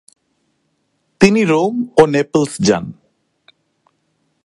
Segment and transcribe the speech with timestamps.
[1.21, 2.85] তিনি রোম ও নেপলস যান।